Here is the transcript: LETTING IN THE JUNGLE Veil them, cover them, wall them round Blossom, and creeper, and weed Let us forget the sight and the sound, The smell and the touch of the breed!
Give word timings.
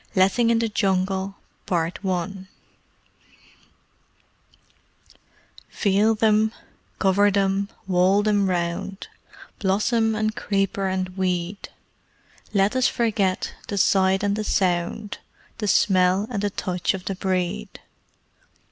LETTING 0.15 0.49
IN 0.49 0.57
THE 0.57 0.67
JUNGLE 0.67 1.35
Veil 5.71 6.15
them, 6.15 6.51
cover 6.97 7.29
them, 7.29 7.69
wall 7.85 8.23
them 8.23 8.49
round 8.49 9.09
Blossom, 9.59 10.15
and 10.15 10.35
creeper, 10.35 10.87
and 10.87 11.09
weed 11.15 11.69
Let 12.51 12.75
us 12.75 12.87
forget 12.87 13.53
the 13.67 13.77
sight 13.77 14.23
and 14.23 14.35
the 14.35 14.43
sound, 14.43 15.19
The 15.59 15.67
smell 15.67 16.25
and 16.31 16.41
the 16.41 16.49
touch 16.49 16.95
of 16.95 17.05
the 17.05 17.13
breed! 17.13 17.79